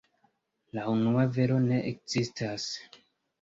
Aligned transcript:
La 0.77 0.85
unua 0.93 1.25
vero 1.35 1.59
ne 1.67 1.83
ekzistas. 1.91 2.67